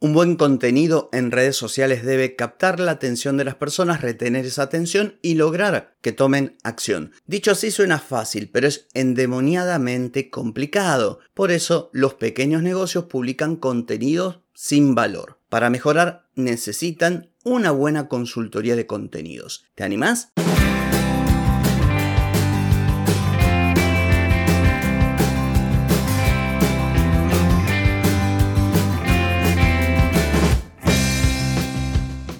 Un 0.00 0.12
buen 0.12 0.36
contenido 0.36 1.08
en 1.12 1.32
redes 1.32 1.56
sociales 1.56 2.04
debe 2.04 2.36
captar 2.36 2.78
la 2.78 2.92
atención 2.92 3.36
de 3.36 3.42
las 3.42 3.56
personas, 3.56 4.00
retener 4.00 4.46
esa 4.46 4.62
atención 4.62 5.18
y 5.22 5.34
lograr 5.34 5.96
que 6.02 6.12
tomen 6.12 6.56
acción. 6.62 7.10
Dicho 7.26 7.50
así 7.50 7.72
suena 7.72 7.98
fácil, 7.98 8.48
pero 8.48 8.68
es 8.68 8.86
endemoniadamente 8.94 10.30
complicado. 10.30 11.18
Por 11.34 11.50
eso 11.50 11.90
los 11.92 12.14
pequeños 12.14 12.62
negocios 12.62 13.06
publican 13.06 13.56
contenidos 13.56 14.38
sin 14.54 14.94
valor. 14.94 15.40
Para 15.48 15.68
mejorar 15.68 16.28
necesitan 16.36 17.32
una 17.42 17.72
buena 17.72 18.06
consultoría 18.06 18.76
de 18.76 18.86
contenidos. 18.86 19.66
¿Te 19.74 19.82
animás? 19.82 20.30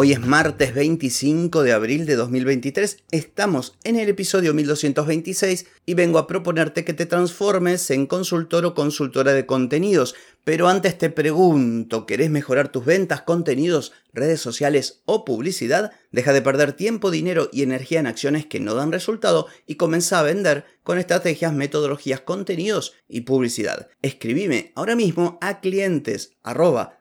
Hoy 0.00 0.12
es 0.12 0.20
martes 0.20 0.74
25 0.74 1.64
de 1.64 1.72
abril 1.72 2.06
de 2.06 2.14
2023, 2.14 2.98
estamos 3.10 3.76
en 3.82 3.96
el 3.96 4.08
episodio 4.08 4.54
1226 4.54 5.66
y 5.86 5.94
vengo 5.94 6.20
a 6.20 6.28
proponerte 6.28 6.84
que 6.84 6.92
te 6.92 7.04
transformes 7.04 7.90
en 7.90 8.06
consultor 8.06 8.64
o 8.64 8.74
consultora 8.74 9.32
de 9.32 9.44
contenidos. 9.44 10.14
Pero 10.44 10.68
antes 10.68 10.96
te 10.98 11.10
pregunto, 11.10 12.06
¿querés 12.06 12.30
mejorar 12.30 12.70
tus 12.70 12.84
ventas, 12.84 13.22
contenidos, 13.22 13.90
redes 14.12 14.40
sociales 14.40 15.02
o 15.04 15.24
publicidad? 15.24 15.90
Deja 16.12 16.32
de 16.32 16.42
perder 16.42 16.74
tiempo, 16.74 17.10
dinero 17.10 17.50
y 17.52 17.62
energía 17.62 17.98
en 17.98 18.06
acciones 18.06 18.46
que 18.46 18.60
no 18.60 18.74
dan 18.74 18.92
resultado 18.92 19.48
y 19.66 19.74
comienza 19.74 20.20
a 20.20 20.22
vender 20.22 20.64
con 20.84 21.00
estrategias, 21.00 21.52
metodologías, 21.52 22.20
contenidos 22.20 22.94
y 23.08 23.22
publicidad. 23.22 23.88
Escribime 24.00 24.70
ahora 24.76 24.94
mismo 24.94 25.38
a 25.40 25.58
clientes 25.58 26.36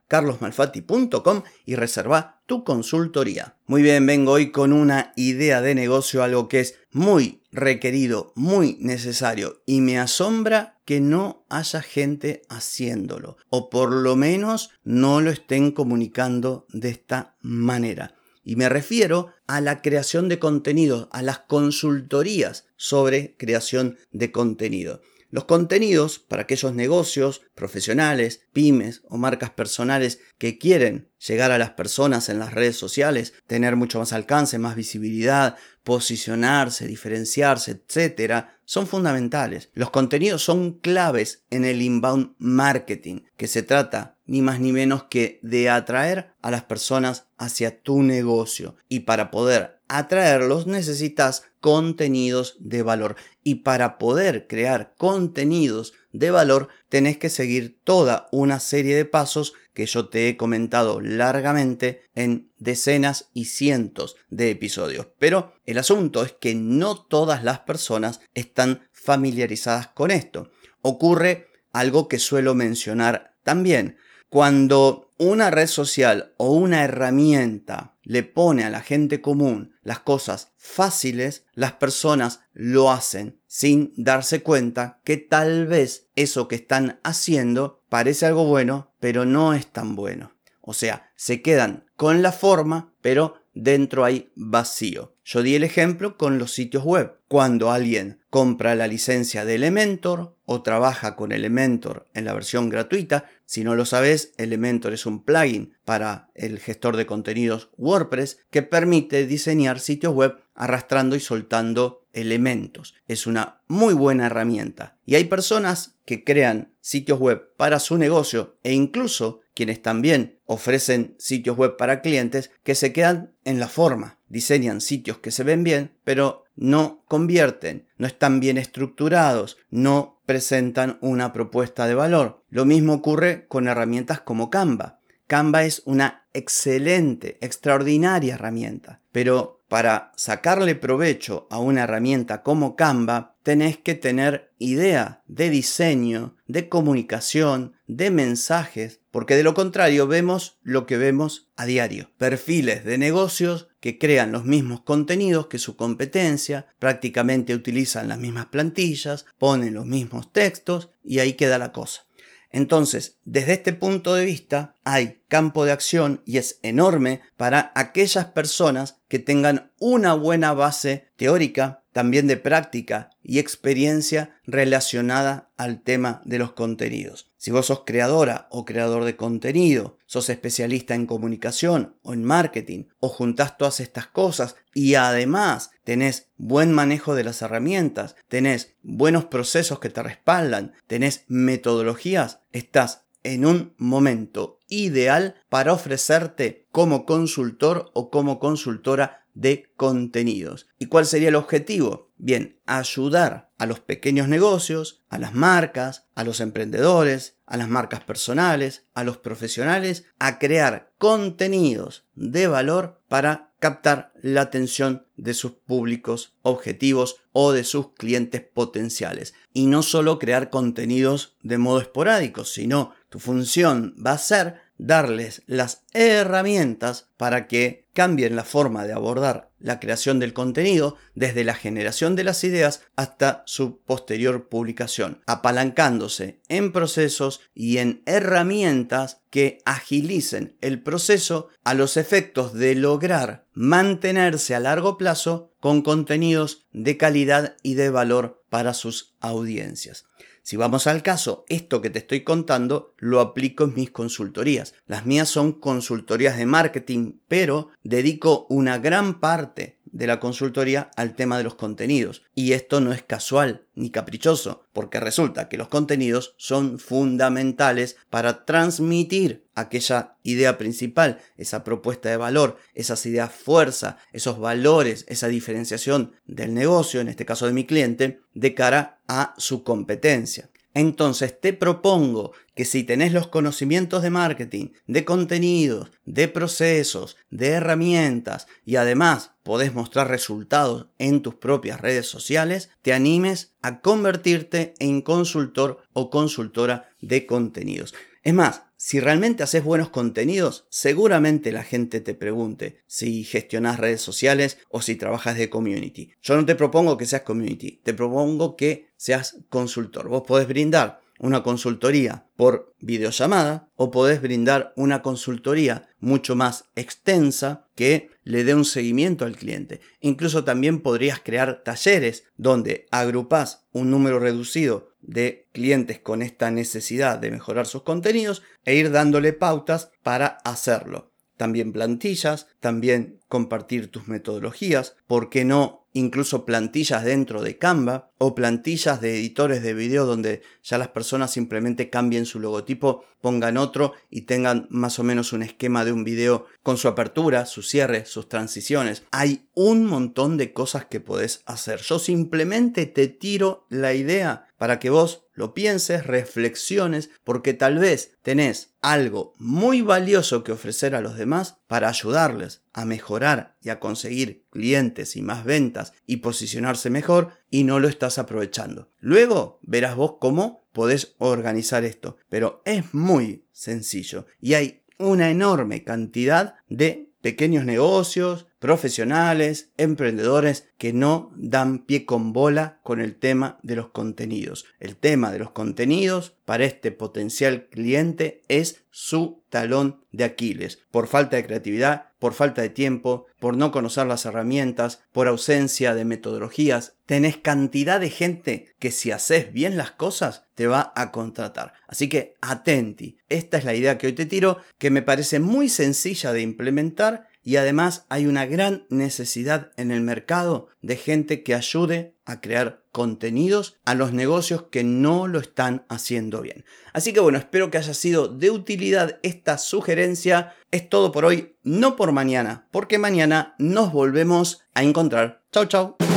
carlosmalfatti.com 0.08 1.44
y 1.66 1.76
reserva 1.76 2.42
tu 2.46 2.64
consultoría. 2.64 3.58
Muy 3.66 3.82
bien, 3.82 4.06
vengo 4.06 4.32
hoy 4.32 4.52
con 4.52 4.74
una 4.74 5.14
idea 5.16 5.62
de 5.62 5.76
negocio, 5.76 6.24
algo 6.24 6.48
que 6.48 6.62
es 6.62 6.76
muy 6.92 7.42
requerido, 7.52 8.32
muy 8.36 8.78
necesario 8.80 9.62
y 9.66 9.82
me 9.82 10.00
asombra 10.00 10.80
que 10.86 11.02
no 11.02 11.46
haya 11.50 11.82
gente 11.82 12.44
haciéndolo 12.50 13.38
o 13.50 13.70
por 13.70 13.92
lo 13.92 14.16
menos 14.16 14.72
no 14.84 15.22
lo 15.22 15.32
estén 15.32 15.72
comunicando 15.72 16.66
de 16.70 16.90
esta 16.90 17.36
manera. 17.42 18.16
Y 18.44 18.56
me 18.56 18.70
refiero 18.70 19.34
a 19.46 19.60
la 19.60 19.82
creación 19.82 20.30
de 20.30 20.40
contenido, 20.40 21.10
a 21.12 21.22
las 21.22 21.40
consultorías 21.40 22.66
sobre 22.78 23.36
creación 23.36 23.98
de 24.12 24.32
contenido. 24.32 25.02
Los 25.30 25.44
contenidos 25.44 26.20
para 26.20 26.44
aquellos 26.44 26.74
negocios 26.74 27.42
profesionales, 27.54 28.42
pymes 28.54 29.02
o 29.10 29.18
marcas 29.18 29.50
personales 29.50 30.20
que 30.38 30.58
quieren 30.58 31.10
llegar 31.20 31.52
a 31.52 31.58
las 31.58 31.72
personas 31.72 32.30
en 32.30 32.40
las 32.40 32.54
redes 32.54 32.78
sociales, 32.78 33.34
tener 33.46 33.76
mucho 33.76 34.00
más 34.00 34.14
alcance, 34.14 34.58
más 34.58 34.76
visibilidad, 34.76 35.58
posicionarse, 35.84 36.88
diferenciarse, 36.88 37.72
etc., 37.72 38.46
son 38.64 38.88
fundamentales. 38.88 39.70
Los 39.74 39.92
contenidos 39.92 40.44
son 40.44 40.80
claves 40.80 41.46
en 41.50 41.64
el 41.64 41.82
inbound 41.82 42.36
marketing, 42.38 43.22
que 43.38 43.48
se 43.48 43.64
trata 43.64 44.18
ni 44.26 44.42
más 44.42 44.60
ni 44.60 44.74
menos 44.74 45.04
que 45.04 45.40
de 45.42 45.70
atraer 45.70 46.36
a 46.42 46.52
las 46.52 46.64
personas 46.64 47.28
hacia 47.38 47.82
tu 47.82 48.04
negocio. 48.04 48.76
Y 48.90 49.02
para 49.02 49.32
poder 49.32 49.77
atraerlos 49.88 50.68
necesitas 50.68 51.44
contenidos 51.60 52.56
de 52.60 52.84
valor. 52.84 53.16
Y 53.44 53.56
para 53.56 53.98
poder 53.98 54.48
crear 54.48 54.94
contenidos 54.98 55.94
de 56.12 56.32
valor 56.32 56.70
tenés 56.90 57.18
que 57.18 57.30
seguir 57.30 57.80
toda 57.84 58.28
una 58.32 58.60
serie 58.60 58.96
de 58.96 59.06
pasos 59.06 59.54
que 59.74 59.86
yo 59.86 60.10
te 60.10 60.28
he 60.28 60.38
comentado 60.38 61.02
largamente 61.02 62.02
en 62.16 62.52
decenas 62.58 63.30
y 63.34 63.46
cientos 63.46 64.16
de 64.30 64.50
episodios. 64.50 65.08
Pero 65.20 65.54
el 65.66 65.78
asunto 65.78 66.24
es 66.24 66.32
que 66.32 66.56
no 66.56 66.98
todas 66.98 67.44
las 67.44 67.60
personas 67.60 68.22
están 68.34 68.88
familiarizadas 68.92 69.88
con 69.90 70.12
esto. 70.12 70.50
Ocurre 70.82 71.48
algo 71.72 72.08
que 72.08 72.20
suelo 72.20 72.56
mencionar 72.56 73.36
también. 73.44 73.98
Cuando 74.30 75.12
una 75.18 75.52
red 75.52 75.68
social 75.68 76.34
o 76.38 76.52
una 76.52 76.84
herramienta 76.84 77.97
le 78.08 78.24
pone 78.24 78.64
a 78.64 78.70
la 78.70 78.80
gente 78.80 79.20
común 79.20 79.74
las 79.84 80.00
cosas 80.00 80.54
fáciles, 80.56 81.46
las 81.54 81.74
personas 81.74 82.40
lo 82.54 82.90
hacen 82.90 83.42
sin 83.48 83.92
darse 83.98 84.42
cuenta 84.42 85.02
que 85.04 85.18
tal 85.18 85.68
vez 85.68 86.08
eso 86.16 86.48
que 86.48 86.56
están 86.56 87.02
haciendo 87.04 87.84
parece 87.90 88.26
algo 88.26 88.46
bueno, 88.46 88.94
pero 89.02 89.26
no 89.26 89.54
es 89.54 89.68
tan 89.68 89.98
bueno. 89.98 90.32
O 90.62 90.74
sea, 90.74 91.12
se 91.18 91.42
quedan 91.42 91.86
con 91.98 92.22
la 92.22 92.32
forma, 92.32 92.94
pero 93.02 93.42
dentro 93.54 94.06
hay 94.06 94.32
vacío. 94.36 95.14
Yo 95.26 95.44
di 95.44 95.56
el 95.56 95.66
ejemplo 95.66 96.16
con 96.16 96.40
los 96.40 96.54
sitios 96.54 96.86
web. 96.86 97.20
Cuando 97.28 97.72
alguien 97.72 98.22
compra 98.30 98.76
la 98.76 98.88
licencia 98.88 99.44
de 99.44 99.56
Elementor 99.56 100.37
o 100.50 100.62
trabaja 100.62 101.18
con 101.18 101.34
Elementor 101.34 102.08
en 102.14 102.24
la 102.24 102.34
versión 102.34 102.70
gratuita, 102.70 103.26
si 103.46 103.66
no 103.66 103.76
lo 103.76 103.86
sabes, 103.86 104.34
Elementor 104.38 104.94
es 104.94 105.06
un 105.06 105.24
plugin 105.24 105.74
para 105.84 106.30
el 106.36 106.60
gestor 106.60 106.96
de 106.96 107.06
contenidos 107.06 107.70
WordPress 107.78 108.40
que 108.50 108.64
permite 108.64 109.28
diseñar 109.28 109.82
sitios 109.82 110.14
web 110.14 110.38
arrastrando 110.56 111.18
y 111.18 111.20
soltando 111.20 112.06
elementos. 112.14 112.96
Es 113.08 113.28
una 113.28 113.62
muy 113.68 113.94
buena 113.94 114.28
herramienta. 114.28 114.98
Y 115.06 115.16
hay 115.16 115.26
personas 115.26 115.96
que 116.06 116.24
crean 116.24 116.74
sitios 116.80 117.20
web 117.20 117.54
para 117.58 117.80
su 117.80 117.98
negocio 117.98 118.56
e 118.64 118.74
incluso 118.74 119.42
quienes 119.54 119.82
también 119.82 120.40
ofrecen 120.46 121.16
sitios 121.20 121.58
web 121.58 121.76
para 121.76 122.02
clientes 122.02 122.52
que 122.64 122.74
se 122.74 122.94
quedan 122.94 123.34
en 123.44 123.60
la 123.60 123.68
forma. 123.68 124.18
Diseñan 124.30 124.80
sitios 124.80 125.18
que 125.18 125.32
se 125.32 125.44
ven 125.44 125.64
bien, 125.64 125.92
pero 126.04 126.46
no 126.56 127.04
convierten, 127.08 127.88
no 127.98 128.08
están 128.08 128.40
bien 128.40 128.58
estructurados, 128.58 129.58
no 129.70 130.17
presentan 130.28 130.98
una 131.00 131.32
propuesta 131.32 131.88
de 131.88 131.96
valor. 131.96 132.44
Lo 132.50 132.66
mismo 132.66 132.94
ocurre 132.94 133.48
con 133.48 133.68
herramientas 133.68 134.20
como 134.20 134.50
Canva. 134.50 135.00
Canva 135.26 135.64
es 135.64 135.82
una 135.86 136.28
excelente, 136.34 137.38
extraordinaria 137.42 138.36
herramienta, 138.36 139.02
pero 139.12 139.64
para 139.70 140.12
sacarle 140.16 140.76
provecho 140.76 141.48
a 141.50 141.60
una 141.60 141.84
herramienta 141.84 142.44
como 142.44 142.76
Canva, 142.76 143.36
tenés 143.42 143.78
que 143.78 143.96
tener 143.96 144.52
idea 144.58 145.24
de 145.28 145.50
diseño, 145.50 146.36
de 146.46 146.68
comunicación, 146.68 147.74
de 147.88 148.12
mensajes, 148.12 149.00
porque 149.12 149.36
de 149.36 149.44
lo 149.44 149.54
contrario 149.54 150.08
vemos 150.08 150.60
lo 150.62 150.86
que 150.86 150.98
vemos 150.98 151.50
a 151.56 151.66
diario. 151.66 152.12
Perfiles 152.18 152.84
de 152.84 152.98
negocios 152.98 153.70
que 153.80 153.98
crean 153.98 154.32
los 154.32 154.46
mismos 154.46 154.82
contenidos 154.82 155.48
que 155.48 155.60
su 155.60 155.76
competencia, 155.76 156.68
prácticamente 156.80 157.54
utilizan 157.54 158.08
las 158.08 158.18
mismas 158.18 158.48
plantillas, 158.48 159.26
ponen 159.38 159.74
los 159.74 159.86
mismos 159.86 160.32
textos 160.32 160.90
y 161.04 161.20
ahí 161.20 161.34
queda 161.34 161.58
la 161.58 161.72
cosa. 161.72 162.08
Entonces, 162.50 163.18
desde 163.26 163.54
este 163.54 163.74
punto 163.74 164.16
de 164.16 164.26
vista, 164.26 164.76
hay 164.84 165.22
campo 165.28 165.66
de 165.66 165.74
acción 165.74 166.22
y 166.26 166.38
es 166.38 166.60
enorme 166.64 167.22
para 167.36 167.72
aquellas 167.76 168.26
personas 168.26 169.02
que 169.10 169.20
tengan 169.20 169.72
una 169.80 170.14
buena 170.14 170.54
base 170.54 171.10
teórica, 171.18 171.84
también 171.98 172.28
de 172.28 172.38
práctica 172.38 173.10
y 173.24 173.40
experiencia 173.40 174.40
relacionada 174.46 175.50
al 175.58 175.82
tema 175.82 176.22
de 176.26 176.38
los 176.38 176.52
contenidos. 176.52 177.32
Si 177.38 177.50
vos 177.50 177.66
sos 177.66 177.86
creadora 177.88 178.48
o 178.52 178.66
creador 178.66 179.04
de 179.04 179.16
contenido, 179.16 179.98
sos 180.06 180.30
especialista 180.30 180.94
en 180.94 181.08
comunicación 181.08 181.96
o 182.04 182.14
en 182.14 182.24
marketing, 182.24 182.84
o 183.00 183.10
juntás 183.10 183.58
todas 183.58 183.80
estas 183.80 184.06
cosas 184.06 184.58
y 184.76 184.94
además 184.94 185.72
tenés 185.84 186.28
buen 186.38 186.72
manejo 186.72 187.16
de 187.16 187.24
las 187.24 187.42
herramientas, 187.42 188.16
tenés 188.28 188.76
buenos 188.84 189.26
procesos 189.26 189.80
que 189.80 189.90
te 189.90 190.04
respaldan, 190.04 190.74
tenés 190.86 191.26
metodologías, 191.28 192.42
estás 192.52 193.07
en 193.28 193.46
un 193.46 193.74
momento 193.78 194.62
ideal 194.70 195.36
para 195.50 195.74
ofrecerte 195.74 196.66
como 196.72 197.06
consultor 197.06 197.92
o 197.94 198.10
como 198.10 198.40
consultora 198.40 199.26
de 199.34 199.70
contenidos. 199.76 200.68
¿Y 200.80 200.86
cuál 200.86 201.06
sería 201.06 201.28
el 201.28 201.36
objetivo? 201.36 202.14
Bien, 202.18 202.62
ayudar 202.66 203.52
a 203.58 203.66
los 203.66 203.82
pequeños 203.82 204.30
negocios, 204.30 205.04
a 205.10 205.20
las 205.20 205.34
marcas, 205.34 206.08
a 206.16 206.24
los 206.24 206.40
emprendedores, 206.40 207.37
a 207.48 207.58
las 207.58 207.70
marcas 207.70 208.02
personales, 208.04 208.84
a 208.94 209.04
los 209.04 209.18
profesionales, 209.18 210.06
a 210.20 210.38
crear 210.38 210.92
contenidos 211.00 212.06
de 212.14 212.48
valor 212.48 213.02
para 213.08 213.54
captar 213.60 214.14
la 214.22 214.42
atención 214.42 215.08
de 215.16 215.34
sus 215.34 215.54
públicos 215.54 216.36
objetivos 216.44 217.18
o 217.32 217.54
de 217.54 217.64
sus 217.64 217.94
clientes 217.94 218.42
potenciales. 218.42 219.34
Y 219.54 219.66
no 219.66 219.82
solo 219.82 220.20
crear 220.20 220.50
contenidos 220.50 221.36
de 221.42 221.58
modo 221.58 221.80
esporádico, 221.82 222.46
sino 222.46 222.94
tu 223.10 223.20
función 223.20 223.96
va 224.06 224.12
a 224.12 224.18
ser 224.20 224.67
darles 224.78 225.44
las 225.48 225.84
herramientas 225.94 227.10
para 227.18 227.48
que 227.48 227.88
cambien 227.94 228.36
la 228.36 228.44
forma 228.44 228.86
de 228.86 228.94
abordar 228.94 229.50
la 229.60 229.80
creación 229.80 230.20
del 230.20 230.34
contenido 230.34 230.98
desde 231.16 231.44
la 231.44 231.56
generación 231.56 232.16
de 232.16 232.24
las 232.24 232.44
ideas 232.44 232.82
hasta 232.96 233.44
su 233.48 233.80
posterior 233.80 234.50
publicación, 234.50 235.24
apalancándose 235.26 236.40
en 236.48 236.72
procesos 236.72 237.42
y 237.56 237.80
en 237.80 238.04
herramientas 238.06 239.22
que 239.32 239.60
agilicen 239.66 240.58
el 240.62 240.84
proceso 240.84 241.48
a 241.64 241.74
los 241.74 241.98
efectos 241.98 242.54
de 242.54 242.76
lograr 242.76 243.48
mantenerse 243.54 244.54
a 244.54 244.60
largo 244.60 244.98
plazo 244.98 245.56
con 245.60 245.82
contenidos 245.82 246.68
de 246.72 246.98
calidad 246.98 247.58
y 247.64 247.74
de 247.74 247.90
valor 247.90 248.44
para 248.50 248.74
sus 248.76 249.16
audiencias. 249.20 250.07
Si 250.48 250.56
vamos 250.56 250.88
al 250.88 251.04
caso, 251.04 251.44
esto 251.50 251.82
que 251.82 251.90
te 251.90 252.00
estoy 252.00 252.24
contando 252.24 252.94
lo 253.00 253.20
aplico 253.20 253.66
en 253.66 253.74
mis 253.74 253.92
consultorías. 253.92 254.76
Las 254.86 255.06
mías 255.06 255.28
son 255.28 255.52
consultorías 255.52 256.38
de 256.38 256.46
marketing, 256.46 257.16
pero 257.28 257.72
dedico 257.84 258.48
una 258.50 258.78
gran 258.78 259.20
parte 259.20 259.77
de 259.98 260.06
la 260.06 260.20
consultoría 260.20 260.92
al 260.96 261.16
tema 261.16 261.40
de 261.40 261.44
los 261.44 261.56
contenidos. 261.56 262.22
Y 262.36 262.54
esto 262.54 262.82
no 262.82 262.94
es 262.94 263.02
casual 263.02 263.66
ni 263.74 263.90
caprichoso, 263.90 264.64
porque 264.72 265.00
resulta 265.00 265.50
que 265.50 265.58
los 265.58 265.70
contenidos 265.70 266.36
son 266.38 266.78
fundamentales 266.78 267.98
para 268.12 268.46
transmitir 268.46 269.48
aquella 269.56 270.16
idea 270.22 270.60
principal, 270.60 271.20
esa 271.36 271.64
propuesta 271.64 272.10
de 272.10 272.18
valor, 272.18 272.58
esas 272.76 273.04
ideas 273.08 273.32
fuerza, 273.32 273.98
esos 274.14 274.40
valores, 274.40 275.04
esa 275.08 275.30
diferenciación 275.30 276.12
del 276.28 276.54
negocio, 276.54 277.02
en 277.02 277.08
este 277.08 277.26
caso 277.26 277.48
de 277.48 277.54
mi 277.54 277.66
cliente, 277.66 278.22
de 278.36 278.54
cara 278.54 279.00
a 279.08 279.34
su 279.40 279.64
competencia. 279.64 280.48
Entonces 280.78 281.42
te 281.42 281.54
propongo 281.54 282.34
que 282.54 282.64
si 282.64 282.84
tenés 282.84 283.12
los 283.12 283.26
conocimientos 283.26 284.04
de 284.04 284.12
marketing, 284.12 284.68
de 284.86 285.06
contenidos, 285.06 285.90
de 286.06 286.28
procesos, 286.28 287.18
de 287.32 287.48
herramientas 287.48 288.46
y 288.64 288.76
además 288.76 289.32
podés 289.42 289.74
mostrar 289.74 290.08
resultados 290.08 290.86
en 291.00 291.24
tus 291.24 291.34
propias 291.34 291.82
redes 291.82 292.06
sociales, 292.06 292.70
te 292.84 292.94
animes 292.94 293.56
a 293.64 293.82
convertirte 293.82 294.76
en 294.78 295.02
consultor 295.02 295.82
o 295.94 296.12
consultora 296.12 296.92
de 297.02 297.26
contenidos. 297.26 297.96
Es 298.28 298.34
más, 298.34 298.64
si 298.76 299.00
realmente 299.00 299.42
haces 299.42 299.64
buenos 299.64 299.90
contenidos, 299.90 300.66
seguramente 300.70 301.54
la 301.54 301.64
gente 301.64 302.02
te 302.02 302.14
pregunte 302.14 302.82
si 302.86 303.24
gestionas 303.24 303.80
redes 303.80 304.02
sociales 304.02 304.58
o 304.68 304.82
si 304.82 304.98
trabajas 304.98 305.38
de 305.38 305.50
community. 305.50 306.12
Yo 306.22 306.36
no 306.36 306.46
te 306.46 306.56
propongo 306.56 306.98
que 306.98 307.06
seas 307.06 307.22
community, 307.22 307.80
te 307.82 307.94
propongo 307.94 308.58
que 308.58 308.90
seas 308.98 309.38
consultor. 309.48 310.10
Vos 310.10 310.24
podés 310.28 310.46
brindar 310.50 311.00
una 311.20 311.42
consultoría 311.42 312.28
por 312.36 312.76
videollamada 312.82 313.70
o 313.78 313.92
podés 313.92 314.22
brindar 314.22 314.74
una 314.76 315.02
consultoría 315.02 315.88
mucho 316.02 316.36
más 316.36 316.66
extensa 316.76 317.70
que 317.76 318.10
le 318.24 318.44
dé 318.44 318.54
un 318.54 318.66
seguimiento 318.66 319.24
al 319.24 319.38
cliente. 319.38 319.80
Incluso 320.02 320.44
también 320.44 320.82
podrías 320.82 321.22
crear 321.22 321.64
talleres 321.64 322.26
donde 322.36 322.88
agrupás 322.92 323.68
un 323.72 323.90
número 323.90 324.20
reducido 324.20 324.87
de 325.08 325.48
clientes 325.54 326.00
con 326.00 326.22
esta 326.22 326.52
necesidad 326.52 327.18
de 327.18 327.32
mejorar 327.32 327.66
sus 327.66 327.82
contenidos 327.82 328.44
e 328.66 328.76
ir 328.76 328.92
dándole 328.92 329.34
pautas 329.34 329.90
para 330.04 330.28
hacerlo. 330.44 331.12
También 331.38 331.72
plantillas, 331.72 332.48
también 332.60 333.20
compartir 333.28 333.90
tus 333.90 334.08
metodologías, 334.08 334.96
¿por 335.08 335.30
qué 335.30 335.46
no 335.46 335.88
incluso 335.98 336.46
plantillas 336.46 337.04
dentro 337.04 337.42
de 337.42 337.58
Canva 337.58 338.12
o 338.18 338.36
plantillas 338.36 339.02
de 339.02 339.18
editores 339.18 339.64
de 339.64 339.74
video 339.74 340.06
donde 340.06 340.42
ya 340.64 340.78
las 340.78 340.90
personas 340.90 341.32
simplemente 341.32 341.90
cambien 341.90 342.26
su 342.26 342.40
logotipo, 342.40 343.04
pongan 343.22 343.58
otro 343.58 343.94
y 344.10 344.22
tengan 344.22 344.68
más 344.70 345.00
o 345.00 345.04
menos 345.04 345.34
un 345.34 345.44
esquema 345.44 345.86
de 345.86 345.92
un 345.92 346.04
video 346.04 346.46
con 346.62 346.78
su 346.78 346.88
apertura, 346.88 347.46
su 347.46 347.64
cierre, 347.64 348.06
sus 348.06 348.30
transiciones. 348.30 349.04
Hay 349.12 349.48
un 349.54 349.86
montón 349.86 350.38
de 350.38 350.54
cosas 350.54 350.86
que 350.86 351.00
podés 351.00 351.42
hacer. 351.46 351.82
Yo 351.82 352.00
simplemente 352.00 352.86
te 352.86 353.08
tiro 353.08 353.66
la 353.70 353.94
idea 353.94 354.48
para 354.58 354.80
que 354.80 354.90
vos 354.90 355.26
lo 355.34 355.54
pienses, 355.54 356.06
reflexiones, 356.06 357.10
porque 357.24 357.54
tal 357.54 357.78
vez 357.78 358.18
tenés 358.24 358.76
algo 358.82 359.34
muy 359.38 359.82
valioso 359.82 360.44
que 360.44 360.52
ofrecer 360.52 360.96
a 360.96 361.02
los 361.02 361.18
demás 361.18 361.60
para 361.68 361.90
ayudarles 361.90 362.64
a 362.74 362.86
mejorar 362.86 363.56
y 363.62 363.70
a 363.70 363.80
conseguir 363.80 364.46
clientes 364.50 365.16
y 365.16 365.22
más 365.22 365.46
ventas 365.46 365.94
y 366.06 366.18
posicionarse 366.18 366.90
mejor 366.90 367.34
y 367.50 367.64
no 367.64 367.80
lo 367.80 367.88
estás 367.88 368.18
aprovechando. 368.18 368.92
Luego 369.00 369.60
verás 369.62 369.96
vos 369.96 370.16
cómo 370.20 370.68
podés 370.74 371.16
organizar 371.18 371.86
esto, 371.86 372.18
pero 372.30 372.62
es 372.66 372.94
muy 372.94 373.46
sencillo 373.52 374.26
y 374.42 374.56
hay 374.56 374.84
una 374.98 375.30
enorme 375.30 375.84
cantidad 375.84 376.56
de 376.68 377.12
pequeños 377.22 377.66
negocios, 377.66 378.48
profesionales, 378.60 379.72
emprendedores 379.78 380.68
que 380.78 380.94
no 380.94 381.32
dan 381.36 381.86
pie 381.86 382.06
con 382.06 382.34
bola 382.34 382.80
con 382.84 383.00
el 383.00 383.16
tema 383.16 383.60
de 383.64 383.76
los 383.76 383.90
contenidos. 383.90 384.66
El 384.80 384.96
tema 384.96 385.32
de 385.32 385.40
los 385.40 385.52
contenidos 385.52 386.36
para 386.46 386.66
este 386.66 386.92
potencial 386.92 387.68
cliente 387.70 388.42
es 388.48 388.84
su 388.90 389.44
talón 389.50 390.02
de 390.12 390.24
Aquiles. 390.24 390.80
Por 390.92 391.08
falta 391.08 391.36
de 391.36 391.46
creatividad, 391.46 392.08
por 392.20 392.34
falta 392.34 392.62
de 392.62 392.70
tiempo, 392.70 393.28
por 393.40 393.56
no 393.56 393.72
conocer 393.72 394.08
las 394.08 394.26
herramientas, 394.26 395.04
por 395.12 395.28
ausencia 395.28 395.94
de 395.94 396.06
metodologías, 396.06 396.96
tenés 397.06 397.38
cantidad 397.38 398.00
de 398.00 398.10
gente 398.10 398.74
que 398.80 398.92
si 398.92 399.12
haces 399.12 399.54
bien 399.54 399.78
las 399.78 399.92
cosas 399.92 400.46
te 400.56 400.66
va 400.66 400.92
a 400.96 401.12
contratar. 401.12 401.74
Así 401.88 402.10
que 402.10 402.36
atenti. 402.42 403.18
Esta 403.30 403.58
es 403.58 403.66
la 403.66 403.76
idea 403.76 403.98
que 403.98 404.08
hoy 404.08 404.14
te 404.14 404.26
tiro, 404.26 404.58
que 404.80 404.90
me 404.90 405.04
parece 405.04 405.40
muy 405.40 405.70
sencilla 405.70 406.34
de 406.34 406.42
implementar 406.42 407.28
y 407.48 407.56
además 407.56 408.06
hay 408.10 408.26
una 408.26 408.46
gran 408.46 408.86
necesidad 408.90 409.72
en 409.78 409.92
el 409.92 410.02
mercado 410.02 410.68
de 410.82 410.98
gente 410.98 411.44
que 411.44 411.56
ayude 411.56 412.14
a 412.26 412.42
crear 412.42 412.84
contenidos 412.92 413.78
a 413.86 413.96
los 413.96 414.12
negocios 414.12 414.64
que 414.64 414.84
no 414.84 415.28
lo 415.28 415.40
están 415.40 415.86
haciendo 415.88 416.42
bien. 416.42 416.66
Así 416.92 417.14
que 417.14 417.22
bueno, 417.22 417.38
espero 417.38 417.72
que 417.72 417.78
haya 417.78 417.94
sido 417.94 418.28
de 418.28 418.52
utilidad 418.52 419.20
esta 419.24 419.58
sugerencia. 419.58 420.56
Es 420.72 420.90
todo 420.90 421.14
por 421.14 421.24
hoy, 421.24 421.56
no 421.64 421.96
por 421.96 422.12
mañana, 422.12 422.68
porque 422.70 422.98
mañana 422.98 423.56
nos 423.60 423.94
volvemos 423.94 424.64
a 424.74 424.84
encontrar. 424.84 425.42
Chau, 425.54 425.68
chau. 425.68 426.17